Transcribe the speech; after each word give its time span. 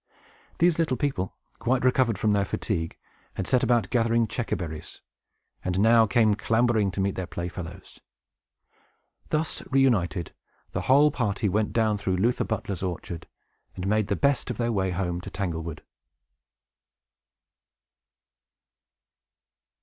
These 0.57 0.79
little 0.79 0.97
people, 0.97 1.35
quite 1.59 1.83
recovered 1.85 2.17
from 2.17 2.33
their 2.33 2.43
fatigue, 2.43 2.97
had 3.35 3.45
set 3.45 3.61
about 3.61 3.91
gathering 3.91 4.25
checkerberries, 4.25 5.03
and 5.63 5.77
now 5.77 6.07
came 6.07 6.33
clambering 6.33 6.89
to 6.93 6.99
meet 6.99 7.13
their 7.13 7.27
playfellows. 7.27 7.99
Thus 9.29 9.61
reunited, 9.69 10.33
the 10.71 10.81
whole 10.89 11.11
party 11.11 11.47
went 11.47 11.71
down 11.71 11.99
through 11.99 12.17
Luther 12.17 12.45
Butler's 12.45 12.81
orchard, 12.81 13.27
and 13.75 13.85
made 13.85 14.07
the 14.07 14.15
best 14.15 14.49
of 14.49 14.57
their 14.57 14.71
way 14.71 14.89
home 14.89 15.21
to 15.21 15.29
Tanglewood. 15.29 15.83